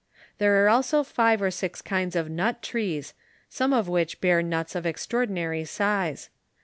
[0.39, 3.13] There are also five or six kinds of nut trees,
[3.49, 6.31] some of which bear nuts of extraordinary size.